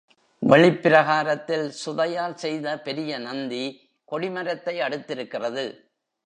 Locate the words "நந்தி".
3.19-3.63